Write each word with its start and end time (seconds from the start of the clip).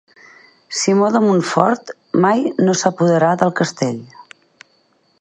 Simó 0.77 1.09
de 1.15 1.21
Montfort 1.25 1.93
mai 2.25 2.43
no 2.65 2.77
s'apoderà 2.83 3.33
del 3.43 3.57
castell. 3.63 4.05